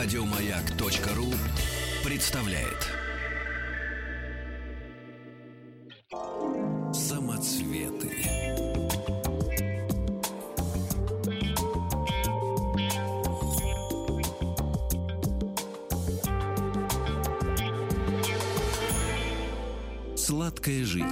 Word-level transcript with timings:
Радиомаяк.ру 0.00 1.26
представляет. 2.08 2.86
Самоцветы. 6.94 8.12
Сладкая 20.16 20.84
жизнь. 20.84 21.08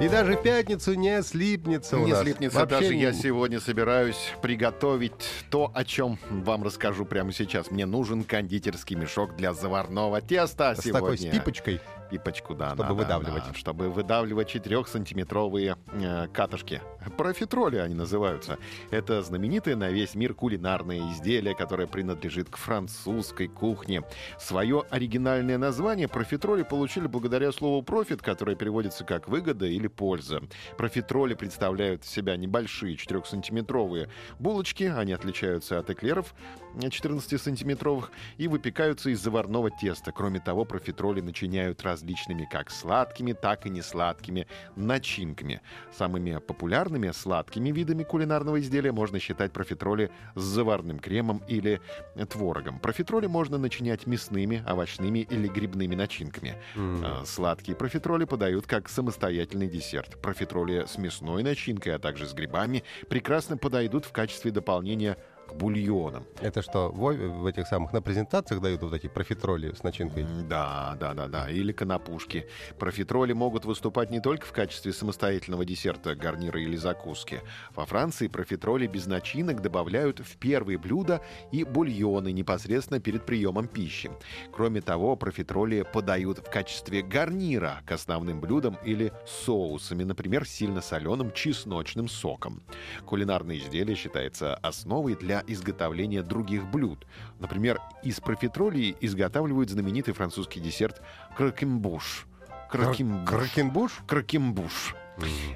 И 0.00 0.08
даже 0.08 0.36
в 0.36 0.42
пятницу 0.42 0.94
не 0.94 1.22
слипнется 1.22 1.96
у 1.98 2.04
Не 2.04 2.12
нас. 2.12 2.22
слипнется. 2.22 2.58
Вообще 2.58 2.80
Даже 2.80 2.94
не- 2.96 3.02
я 3.02 3.12
сегодня 3.12 3.60
собираюсь 3.60 4.32
приготовить 4.42 5.12
то, 5.50 5.70
о 5.72 5.84
чем 5.84 6.18
вам 6.30 6.64
расскажу 6.64 7.04
прямо 7.06 7.32
сейчас. 7.32 7.70
Мне 7.70 7.86
нужен 7.86 8.24
кондитерский 8.24 8.96
мешок 8.96 9.36
для 9.36 9.54
заварного 9.54 10.20
теста 10.20 10.74
С 10.74 10.82
сегодня. 10.82 10.92
такой 11.00 11.18
с 11.18 11.24
пипочкой. 11.24 11.80
Пипочку, 12.10 12.54
да. 12.54 12.74
Чтобы 12.74 12.88
да, 12.88 12.92
выдавливать. 12.94 13.44
да, 13.46 13.54
чтобы 13.54 13.88
выдавливать 13.88 14.54
4-сантиметровые 14.54 15.76
э, 15.94 16.26
катышки. 16.32 16.82
Профитроли 17.16 17.76
они 17.76 17.94
называются. 17.94 18.58
Это 18.90 19.22
знаменитое 19.22 19.76
на 19.76 19.90
весь 19.90 20.14
мир 20.14 20.34
кулинарное 20.34 21.12
изделие, 21.12 21.54
которое 21.54 21.86
принадлежит 21.86 22.48
к 22.50 22.56
французской 22.56 23.48
кухне. 23.48 24.02
Свое 24.38 24.84
оригинальное 24.90 25.58
название 25.58 26.08
профитроли 26.08 26.62
получили 26.62 27.06
благодаря 27.06 27.52
слову 27.52 27.82
«профит», 27.82 28.22
которое 28.22 28.56
переводится 28.56 29.04
как 29.04 29.28
«выгода» 29.28 29.66
или 29.66 29.86
«польза». 29.86 30.42
Профитроли 30.76 31.34
представляют 31.34 32.04
из 32.04 32.10
себя 32.10 32.36
небольшие 32.36 32.96
4-сантиметровые 32.96 34.08
булочки. 34.38 34.84
Они 34.84 35.12
отличаются 35.12 35.78
от 35.78 35.90
эклеров 35.90 36.34
14-сантиметровых 36.76 38.10
и 38.36 38.48
выпекаются 38.48 39.10
из 39.10 39.20
заварного 39.20 39.70
теста. 39.70 40.12
Кроме 40.12 40.40
того, 40.40 40.64
профитроли 40.64 41.20
начиняют 41.20 41.82
различными 41.82 42.48
как 42.50 42.70
сладкими, 42.70 43.32
так 43.32 43.66
и 43.66 43.70
несладкими 43.70 44.46
начинками. 44.76 45.60
Самыми 45.96 46.38
популярными 46.38 46.93
сладкими 47.12 47.70
видами 47.70 48.02
кулинарного 48.02 48.60
изделия 48.60 48.92
можно 48.92 49.18
считать 49.18 49.52
профитроли 49.52 50.10
с 50.34 50.42
заварным 50.42 50.98
кремом 50.98 51.42
или 51.48 51.80
творогом. 52.28 52.78
Профитроли 52.78 53.26
можно 53.26 53.58
начинять 53.58 54.06
мясными, 54.06 54.64
овощными 54.66 55.20
или 55.20 55.48
грибными 55.48 55.94
начинками. 55.94 56.56
А, 56.76 57.24
Сладкие 57.24 57.76
профитроли 57.76 58.24
подают 58.24 58.66
как 58.66 58.88
самостоятельный 58.88 59.68
десерт. 59.68 60.20
Профитроли 60.20 60.84
с 60.86 60.98
мясной 60.98 61.42
начинкой, 61.42 61.94
а 61.94 61.98
также 61.98 62.26
с 62.26 62.32
грибами 62.32 62.84
прекрасно 63.08 63.56
подойдут 63.56 64.04
в 64.04 64.12
качестве 64.12 64.50
дополнения 64.50 65.16
к 65.54 65.56
бульонам. 65.56 66.24
Это 66.40 66.62
что, 66.62 66.90
в, 66.90 67.14
в 67.14 67.46
этих 67.46 67.66
самых 67.66 67.92
на 67.92 68.02
презентациях 68.02 68.60
дают 68.60 68.82
вот 68.82 68.92
эти 68.92 69.06
профитроли 69.06 69.72
с 69.72 69.82
начинкой? 69.82 70.26
Да, 70.48 70.96
да, 70.98 71.14
да, 71.14 71.28
да. 71.28 71.50
Или 71.50 71.72
конопушки. 71.72 72.46
Профитроли 72.78 73.32
могут 73.32 73.64
выступать 73.64 74.10
не 74.10 74.20
только 74.20 74.46
в 74.46 74.52
качестве 74.52 74.92
самостоятельного 74.92 75.64
десерта, 75.64 76.14
гарнира 76.14 76.60
или 76.60 76.76
закуски. 76.76 77.40
Во 77.74 77.86
Франции 77.86 78.28
профитроли 78.28 78.86
без 78.86 79.06
начинок 79.06 79.62
добавляют 79.62 80.20
в 80.20 80.36
первые 80.38 80.78
блюда 80.78 81.20
и 81.52 81.64
бульоны 81.64 82.32
непосредственно 82.32 83.00
перед 83.00 83.24
приемом 83.24 83.68
пищи. 83.68 84.10
Кроме 84.52 84.80
того, 84.80 85.16
профитроли 85.16 85.82
подают 85.82 86.38
в 86.38 86.50
качестве 86.50 87.02
гарнира 87.02 87.82
к 87.86 87.92
основным 87.92 88.40
блюдам 88.40 88.76
или 88.84 89.12
соусами, 89.26 90.04
например, 90.04 90.46
сильно 90.46 90.80
соленым 90.80 91.32
чесночным 91.32 92.08
соком. 92.08 92.62
Кулинарное 93.04 93.56
изделие 93.56 93.96
считается 93.96 94.56
основой 94.56 95.14
для 95.14 95.43
изготовления 95.46 96.22
других 96.22 96.66
блюд. 96.66 97.06
Например, 97.38 97.80
из 98.02 98.20
профитролей 98.20 98.96
изготавливают 99.00 99.70
знаменитый 99.70 100.14
французский 100.14 100.60
десерт 100.60 101.02
кракембуш. 101.36 102.26
Кракембуш. 102.70 103.28
Кракенбуш? 103.28 104.02
Кракембуш. 104.06 104.94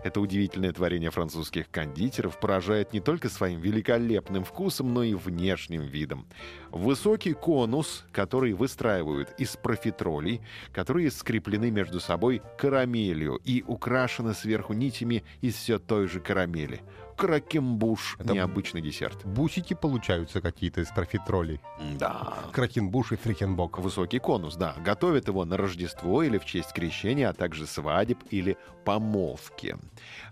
Это 0.05 0.21
удивительное 0.21 0.73
творение 0.73 1.11
французских 1.11 1.71
кондитеров 1.71 2.39
поражает 2.39 2.93
не 2.93 3.01
только 3.01 3.29
своим 3.29 3.61
великолепным 3.61 4.45
вкусом, 4.45 4.95
но 4.95 5.03
и 5.03 5.15
внешним 5.15 5.83
видом. 5.83 6.27
Высокий 6.71 7.33
конус, 7.33 8.05
который 8.13 8.53
выстраивают 8.53 9.35
из 9.39 9.57
профитролей, 9.57 10.41
которые 10.73 11.11
скреплены 11.11 11.71
между 11.71 11.99
собой 11.99 12.41
карамелью 12.57 13.41
и 13.45 13.65
украшены 13.67 14.35
сверху 14.35 14.75
нитями 14.75 15.25
из 15.41 15.57
все 15.57 15.79
той 15.79 16.07
же 16.07 16.21
карамели. 16.21 16.81
Кракембуш— 17.19 18.17
Это 18.21 18.33
необычный 18.33 18.81
десерт. 18.81 19.27
Бусики 19.27 19.75
получаются 19.75 20.41
какие-то 20.41 20.83
из 20.83 20.89
профитролей. 20.89 21.61
Да. 21.99 22.35
Кракенбуш 22.53 23.11
и 23.11 23.17
фрикенбок. 23.17 23.81
Высокий 23.81 24.21
конус, 24.21 24.55
да. 24.55 24.77
Готовят 24.85 25.27
его 25.27 25.45
на 25.45 25.57
Рождество 25.57 26.23
или 26.23 26.39
в 26.39 26.45
честь 26.45 26.73
крещения, 26.73 27.29
а 27.29 27.33
также 27.33 27.67
свадеб 27.67 28.19
или 28.31 28.57
помолвки. 28.85 29.77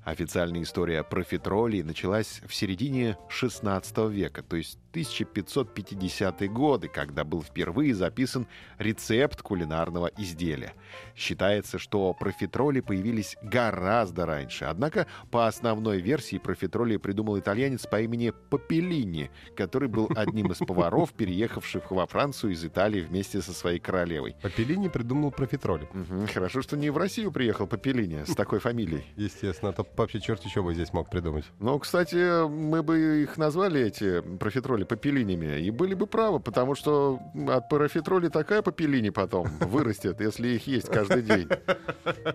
Официальная 0.04 0.62
история 0.62 1.02
профитролей 1.02 1.82
началась 1.82 2.41
в 2.47 2.54
середине 2.54 3.18
16 3.28 3.98
века, 4.08 4.44
то 4.44 4.54
есть 4.54 4.78
1550-е 4.97 6.49
годы, 6.49 6.89
когда 6.89 7.25
был 7.25 7.43
впервые 7.43 7.95
записан 7.95 8.47
рецепт 8.79 9.43
кулинарного 9.43 10.11
изделия. 10.17 10.73
Считается, 11.15 11.79
что 11.79 12.15
профитроли 12.15 12.81
появились 12.81 13.37
гораздо 13.43 14.27
раньше. 14.27 14.65
Однако, 14.65 15.07
по 15.31 15.47
основной 15.47 16.01
версии, 16.01 16.39
профитроли 16.39 16.97
придумал 16.97 17.39
итальянец 17.39 17.87
по 17.87 18.01
имени 18.01 18.33
Папеллини, 18.51 19.31
который 19.55 19.89
был 19.89 20.09
одним 20.17 20.53
из 20.53 20.59
поваров, 20.59 21.13
переехавших 21.17 21.91
во 21.91 22.07
Францию 22.07 22.53
из 22.53 22.65
Италии 22.65 23.01
вместе 23.01 23.43
со 23.43 23.53
своей 23.53 23.78
королевой. 23.78 24.34
Папеллини 24.43 24.89
придумал 24.89 25.31
профитроли. 25.31 25.89
Хорошо, 26.33 26.63
что 26.63 26.77
не 26.77 26.91
в 26.91 26.97
Россию 26.97 27.33
приехал 27.33 27.67
Папеллини 27.67 28.25
с 28.25 28.34
такой 28.34 28.61
фамилией. 28.61 29.05
Естественно, 29.17 29.71
а 29.71 29.73
то 29.73 29.87
вообще 29.97 30.21
черт 30.21 30.43
еще 30.45 30.63
бы 30.63 30.73
здесь 30.75 30.93
мог 30.93 31.11
придумать. 31.11 31.45
Ну, 31.59 31.78
кстати, 31.78 32.47
мы 32.49 32.83
бы 32.83 33.23
их 33.23 33.37
назвали, 33.37 33.81
эти 33.81 34.21
профитроли, 34.21 34.84
папелинями, 34.86 35.60
и 35.60 35.70
были 35.70 35.94
бы 35.94 36.06
правы, 36.06 36.41
потому 36.41 36.74
что 36.74 37.20
от 37.48 37.69
профитроли 37.69 38.28
такая 38.28 38.62
папелини 38.62 39.10
потом 39.10 39.48
вырастет, 39.60 40.20
если 40.20 40.48
их 40.48 40.66
есть 40.66 40.88
каждый 40.88 41.22
день. 41.22 41.48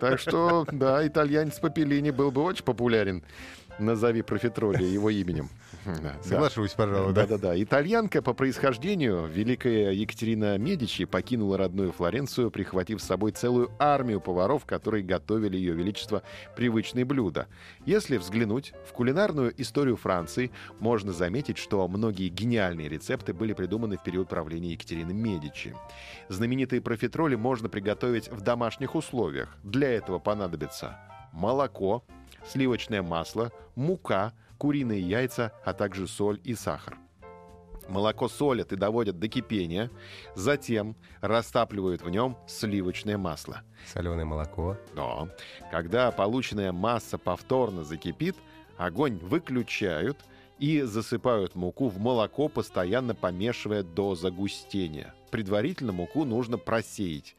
Так 0.00 0.18
что, 0.18 0.66
да, 0.70 1.06
итальянец 1.06 1.58
Папеллини 1.58 2.10
был 2.10 2.30
бы 2.30 2.42
очень 2.42 2.64
популярен. 2.64 3.22
Назови 3.78 4.22
профитроли 4.22 4.84
его 4.84 5.10
именем. 5.10 5.48
Да. 5.84 6.14
Соглашусь, 6.22 6.72
пожалуй, 6.72 7.12
да. 7.12 7.26
Да-да-да. 7.26 7.60
Итальянка 7.60 8.22
по 8.22 8.34
происхождению, 8.34 9.26
великая 9.26 9.92
Екатерина 9.92 10.56
Медичи, 10.58 11.04
покинула 11.04 11.58
родную 11.58 11.92
Флоренцию, 11.92 12.50
прихватив 12.50 13.00
с 13.00 13.04
собой 13.04 13.32
целую 13.32 13.70
армию 13.78 14.20
поваров, 14.20 14.64
которые 14.64 15.02
готовили 15.02 15.56
ее 15.56 15.74
величество 15.74 16.22
привычные 16.56 17.04
блюда. 17.04 17.48
Если 17.84 18.16
взглянуть 18.16 18.74
в 18.88 18.92
кулинарную 18.92 19.52
историю 19.60 19.96
Франции, 19.96 20.52
можно 20.78 21.12
заметить, 21.12 21.58
что 21.58 21.86
многие 21.88 22.28
гениальные 22.28 22.88
рецепты 22.88 23.32
были 23.32 23.52
придуманы 23.52 23.96
в 23.96 24.02
период 24.02 24.28
правления 24.28 24.72
Екатерины 24.72 25.12
Медичи. 25.12 25.74
Знаменитые 26.28 26.80
профитроли 26.80 27.34
можно 27.34 27.68
приготовить 27.68 28.30
в 28.30 28.40
домашних 28.40 28.94
условиях. 28.94 29.56
Для 29.62 29.90
этого 29.90 30.18
понадобится 30.18 30.98
молоко, 31.32 32.04
сливочное 32.46 33.02
масло, 33.02 33.50
мука, 33.74 34.32
куриные 34.58 35.00
яйца, 35.00 35.52
а 35.64 35.72
также 35.72 36.06
соль 36.06 36.40
и 36.44 36.54
сахар. 36.54 36.98
Молоко 37.88 38.28
солят 38.28 38.72
и 38.72 38.76
доводят 38.76 39.18
до 39.18 39.28
кипения, 39.28 39.90
затем 40.36 40.96
растапливают 41.20 42.02
в 42.02 42.10
нем 42.10 42.38
сливочное 42.46 43.18
масло. 43.18 43.62
Соленое 43.92 44.24
молоко. 44.24 44.76
Но 44.94 45.28
когда 45.70 46.10
полученная 46.12 46.72
масса 46.72 47.18
повторно 47.18 47.82
закипит, 47.82 48.36
огонь 48.76 49.18
выключают 49.18 50.18
и 50.58 50.82
засыпают 50.82 51.56
муку 51.56 51.88
в 51.88 51.98
молоко, 51.98 52.48
постоянно 52.48 53.16
помешивая 53.16 53.82
до 53.82 54.14
загустения. 54.14 55.12
Предварительно 55.30 55.92
муку 55.92 56.24
нужно 56.24 56.58
просеять. 56.58 57.34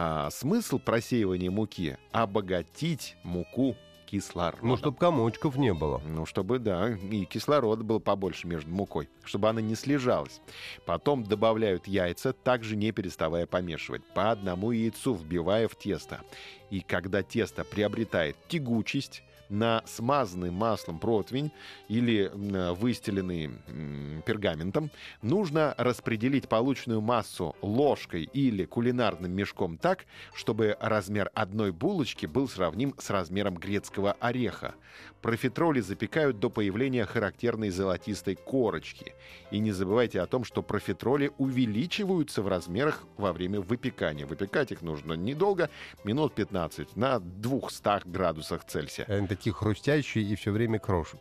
А 0.00 0.30
смысл 0.30 0.78
просеивания 0.78 1.50
муки— 1.50 1.98
обогатить 2.12 3.16
муку 3.24 3.74
кислородом. 4.06 4.68
Ну, 4.68 4.76
чтобы 4.76 4.96
комочков 4.96 5.56
не 5.56 5.74
было. 5.74 6.00
Ну, 6.06 6.24
чтобы, 6.24 6.60
да, 6.60 6.90
и 6.90 7.24
кислорода 7.24 7.82
было 7.82 7.98
побольше 7.98 8.46
между 8.46 8.70
мукой, 8.70 9.08
чтобы 9.24 9.48
она 9.48 9.60
не 9.60 9.74
слежалась. 9.74 10.40
Потом 10.86 11.24
добавляют 11.24 11.88
яйца, 11.88 12.32
также 12.32 12.76
не 12.76 12.92
переставая 12.92 13.46
помешивать, 13.46 14.04
по 14.14 14.30
одному 14.30 14.70
яйцу 14.70 15.14
вбивая 15.14 15.66
в 15.66 15.74
тесто. 15.74 16.20
И 16.70 16.80
когда 16.80 17.24
тесто 17.24 17.64
приобретает 17.64 18.36
тягучесть, 18.46 19.24
на 19.48 19.82
смазанный 19.86 20.50
маслом 20.50 20.98
противень 20.98 21.52
или 21.88 22.30
м, 22.32 22.74
выстеленный 22.74 23.50
пергаментом 24.26 24.90
нужно 25.22 25.74
распределить 25.78 26.48
полученную 26.48 27.00
массу 27.00 27.56
ложкой 27.62 28.24
или 28.32 28.64
кулинарным 28.64 29.32
мешком 29.32 29.78
так, 29.78 30.06
чтобы 30.34 30.76
размер 30.80 31.30
одной 31.34 31.72
булочки 31.72 32.26
был 32.26 32.48
сравним 32.48 32.94
с 32.98 33.10
размером 33.10 33.54
грецкого 33.56 34.12
ореха. 34.20 34.74
Профитроли 35.22 35.80
запекают 35.80 36.38
до 36.38 36.48
появления 36.48 37.04
характерной 37.04 37.70
золотистой 37.70 38.36
корочки. 38.36 39.14
И 39.50 39.58
не 39.58 39.72
забывайте 39.72 40.20
о 40.20 40.26
том, 40.26 40.44
что 40.44 40.62
профитроли 40.62 41.32
увеличиваются 41.38 42.42
в 42.42 42.48
размерах 42.48 43.04
во 43.16 43.32
время 43.32 43.60
выпекания. 43.60 44.26
Выпекать 44.26 44.70
их 44.72 44.82
нужно 44.82 45.14
недолго, 45.14 45.70
минут 46.04 46.34
15 46.34 46.96
на 46.96 47.18
200 47.18 48.08
градусах 48.08 48.64
Цельсия. 48.64 49.06
Такие 49.38 49.52
хрустящие 49.52 50.24
и 50.24 50.34
все 50.34 50.50
время 50.50 50.80
крош... 50.80 51.12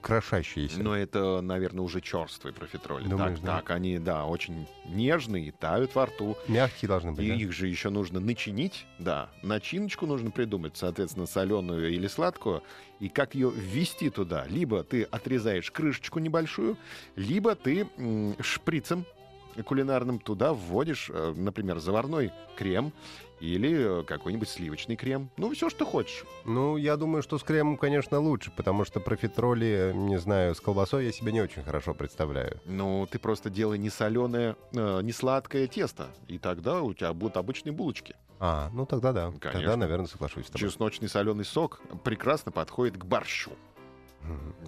крошащиеся. 0.00 0.82
Но 0.82 0.96
это, 0.96 1.42
наверное, 1.42 1.82
уже 1.82 2.00
черствые 2.00 2.54
профитроли. 2.54 3.06
Думаешь, 3.06 3.38
так, 3.38 3.44
да? 3.44 3.56
так, 3.56 3.70
они, 3.70 3.98
да, 3.98 4.24
очень 4.24 4.66
нежные, 4.86 5.52
тают 5.52 5.94
во 5.94 6.06
рту. 6.06 6.36
Мягкие 6.48 6.88
должны 6.88 7.12
быть, 7.12 7.26
И 7.26 7.28
да? 7.28 7.34
их 7.34 7.52
же 7.52 7.68
еще 7.68 7.90
нужно 7.90 8.20
начинить, 8.20 8.86
да. 8.98 9.28
Начиночку 9.42 10.06
нужно 10.06 10.30
придумать, 10.30 10.78
соответственно, 10.78 11.26
соленую 11.26 11.92
или 11.92 12.06
сладкую. 12.06 12.62
И 13.00 13.10
как 13.10 13.34
ее 13.34 13.52
ввести 13.54 14.08
туда? 14.08 14.46
Либо 14.48 14.82
ты 14.82 15.02
отрезаешь 15.02 15.70
крышечку 15.70 16.20
небольшую, 16.20 16.78
либо 17.16 17.54
ты 17.54 17.86
шприцем 18.40 19.04
кулинарным 19.62 20.18
туда 20.18 20.52
вводишь, 20.52 21.10
э, 21.12 21.34
например, 21.36 21.78
заварной 21.78 22.32
крем 22.56 22.92
или 23.40 24.00
э, 24.00 24.04
какой-нибудь 24.04 24.48
сливочный 24.48 24.96
крем. 24.96 25.30
Ну, 25.36 25.52
все, 25.54 25.70
что 25.70 25.84
хочешь. 25.84 26.24
Ну, 26.44 26.76
я 26.76 26.96
думаю, 26.96 27.22
что 27.22 27.38
с 27.38 27.42
кремом, 27.42 27.76
конечно, 27.76 28.18
лучше, 28.18 28.50
потому 28.56 28.84
что 28.84 29.00
профитроли, 29.00 29.92
не 29.94 30.18
знаю, 30.18 30.54
с 30.54 30.60
колбасой 30.60 31.06
я 31.06 31.12
себе 31.12 31.32
не 31.32 31.40
очень 31.40 31.62
хорошо 31.62 31.94
представляю. 31.94 32.60
Ну, 32.64 33.06
ты 33.10 33.18
просто 33.18 33.50
делай 33.50 33.78
не 33.78 33.90
соленое, 33.90 34.56
э, 34.72 35.00
не 35.02 35.12
сладкое 35.12 35.66
тесто, 35.66 36.08
и 36.26 36.38
тогда 36.38 36.82
у 36.82 36.92
тебя 36.94 37.12
будут 37.12 37.36
обычные 37.36 37.72
булочки. 37.72 38.16
А, 38.40 38.70
ну 38.72 38.86
тогда 38.86 39.12
да. 39.12 39.30
Тогда, 39.32 39.50
Конечно. 39.50 39.76
наверное, 39.76 40.06
соглашусь 40.06 40.46
с 40.46 40.50
тобой. 40.50 40.68
Чесночный 40.68 41.08
соленый 41.08 41.44
сок 41.44 41.80
прекрасно 42.04 42.52
подходит 42.52 42.96
к 42.96 43.04
борщу. 43.04 43.50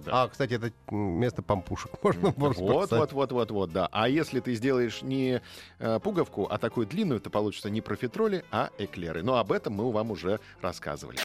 Да. 0.05 0.23
А, 0.23 0.27
кстати, 0.27 0.53
это 0.53 0.71
место 0.89 1.41
помпушек 1.41 1.91
можно, 2.03 2.33
можно 2.35 2.63
Вот, 2.63 2.87
сказать. 2.87 3.11
вот, 3.11 3.31
вот, 3.31 3.31
вот, 3.31 3.51
вот, 3.51 3.71
да. 3.71 3.89
А 3.91 4.09
если 4.09 4.39
ты 4.39 4.55
сделаешь 4.55 5.01
не 5.01 5.41
э, 5.79 5.99
пуговку, 5.99 6.47
а 6.49 6.57
такую 6.57 6.87
длинную, 6.87 7.19
то 7.19 7.29
получится 7.29 7.69
не 7.69 7.81
профитроли, 7.81 8.43
а 8.51 8.69
эклеры. 8.77 9.23
Но 9.23 9.37
об 9.37 9.51
этом 9.51 9.73
мы 9.73 9.91
вам 9.91 10.11
уже 10.11 10.39
рассказывали. 10.61 11.19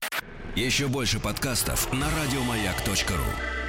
Еще 0.54 0.88
больше 0.88 1.20
подкастов 1.20 1.92
на 1.92 2.06
радиомаяк.ру. 2.10 3.65